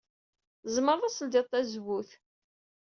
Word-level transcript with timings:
Tzemreḍ 0.63 1.01
ad 1.05 1.13
tledyeḍ 1.13 1.45
tazewwut. 1.51 2.09